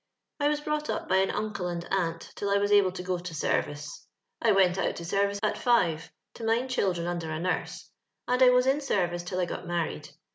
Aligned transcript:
I 0.39 0.47
was 0.47 0.61
brought 0.61 0.89
up 0.89 1.07
by 1.07 1.17
an 1.17 1.29
uncle 1.29 1.67
and 1.67 1.87
aunt 1.91 2.31
till 2.35 2.49
I 2.49 2.57
was 2.57 2.71
able 2.71 2.91
to 2.93 3.03
go 3.03 3.19
to 3.19 3.35
service. 3.35 4.07
I 4.41 4.51
went 4.51 4.79
out 4.79 4.95
to 4.95 5.05
service 5.05 5.39
at 5.43 5.59
five, 5.59 6.11
to 6.33 6.43
mind 6.43 6.71
children 6.71 7.05
under 7.05 7.29
a 7.29 7.39
nurse, 7.39 7.91
and 8.27 8.41
I 8.41 8.49
was 8.49 8.65
in 8.65 8.81
service 8.81 9.21
till 9.21 9.39
I 9.39 9.45
got 9.45 9.67
married. 9.67 10.09